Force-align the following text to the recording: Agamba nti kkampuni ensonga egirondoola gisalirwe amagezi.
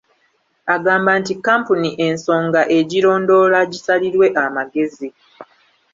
Agamba 0.75 1.11
nti 1.19 1.33
kkampuni 1.37 1.89
ensonga 2.07 2.61
egirondoola 2.77 3.57
gisalirwe 3.71 4.27
amagezi. 4.43 5.07